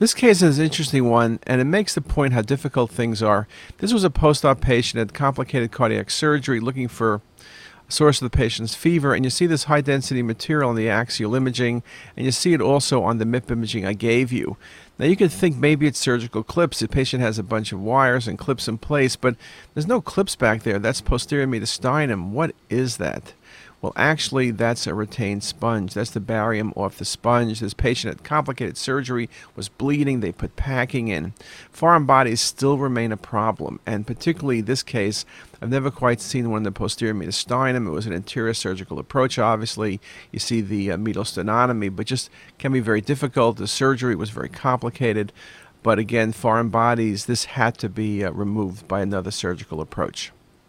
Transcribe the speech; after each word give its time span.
This 0.00 0.14
case 0.14 0.40
is 0.40 0.58
an 0.58 0.64
interesting 0.64 1.10
one, 1.10 1.40
and 1.42 1.60
it 1.60 1.64
makes 1.64 1.94
the 1.94 2.00
point 2.00 2.32
how 2.32 2.40
difficult 2.40 2.90
things 2.90 3.22
are. 3.22 3.46
This 3.78 3.92
was 3.92 4.02
a 4.02 4.08
post 4.08 4.46
op 4.46 4.62
patient 4.62 4.98
had 4.98 5.12
complicated 5.12 5.72
cardiac 5.72 6.10
surgery 6.10 6.58
looking 6.58 6.88
for 6.88 7.20
a 7.86 7.92
source 7.92 8.22
of 8.22 8.30
the 8.30 8.34
patient's 8.34 8.74
fever, 8.74 9.12
and 9.12 9.26
you 9.26 9.30
see 9.30 9.44
this 9.44 9.64
high 9.64 9.82
density 9.82 10.22
material 10.22 10.70
on 10.70 10.76
the 10.76 10.88
axial 10.88 11.34
imaging, 11.34 11.82
and 12.16 12.24
you 12.24 12.32
see 12.32 12.54
it 12.54 12.62
also 12.62 13.02
on 13.02 13.18
the 13.18 13.26
MIP 13.26 13.50
imaging 13.50 13.84
I 13.84 13.92
gave 13.92 14.32
you. 14.32 14.56
Now, 14.98 15.04
you 15.04 15.16
could 15.16 15.30
think 15.30 15.58
maybe 15.58 15.86
it's 15.86 15.98
surgical 15.98 16.42
clips. 16.42 16.78
The 16.78 16.88
patient 16.88 17.22
has 17.22 17.38
a 17.38 17.42
bunch 17.42 17.70
of 17.70 17.82
wires 17.82 18.26
and 18.26 18.38
clips 18.38 18.68
in 18.68 18.78
place, 18.78 19.16
but 19.16 19.36
there's 19.74 19.86
no 19.86 20.00
clips 20.00 20.34
back 20.34 20.62
there. 20.62 20.78
That's 20.78 21.02
posterior 21.02 21.46
mediastinum. 21.46 22.30
What 22.30 22.54
is 22.70 22.96
that? 22.96 23.34
Well, 23.82 23.94
actually, 23.96 24.50
that's 24.50 24.86
a 24.86 24.94
retained 24.94 25.42
sponge. 25.42 25.94
That's 25.94 26.10
the 26.10 26.20
barium 26.20 26.74
off 26.76 26.98
the 26.98 27.06
sponge. 27.06 27.60
This 27.60 27.72
patient 27.72 28.14
had 28.14 28.24
complicated 28.24 28.76
surgery, 28.76 29.30
was 29.56 29.70
bleeding. 29.70 30.20
They 30.20 30.32
put 30.32 30.54
packing 30.54 31.08
in. 31.08 31.32
Foreign 31.70 32.04
bodies 32.04 32.42
still 32.42 32.76
remain 32.76 33.10
a 33.10 33.16
problem, 33.16 33.80
and 33.86 34.06
particularly 34.06 34.60
this 34.60 34.82
case, 34.82 35.24
I've 35.62 35.70
never 35.70 35.90
quite 35.90 36.20
seen 36.20 36.50
one 36.50 36.58
in 36.58 36.64
the 36.64 36.72
posterior 36.72 37.14
mediastinum. 37.14 37.86
It 37.86 37.90
was 37.90 38.06
an 38.06 38.12
anterior 38.12 38.52
surgical 38.52 38.98
approach, 38.98 39.38
obviously. 39.38 39.98
You 40.30 40.40
see 40.40 40.60
the 40.60 40.92
uh, 40.92 40.98
medial 40.98 41.24
sternotomy, 41.24 41.94
but 41.94 42.06
just 42.06 42.28
can 42.58 42.72
be 42.72 42.80
very 42.80 43.00
difficult. 43.00 43.56
The 43.56 43.66
surgery 43.66 44.14
was 44.14 44.28
very 44.28 44.50
complicated. 44.50 45.32
But 45.82 45.98
again, 45.98 46.32
foreign 46.32 46.68
bodies, 46.68 47.24
this 47.24 47.46
had 47.46 47.78
to 47.78 47.88
be 47.88 48.22
uh, 48.22 48.30
removed 48.32 48.86
by 48.86 49.00
another 49.00 49.30
surgical 49.30 49.80
approach. 49.80 50.32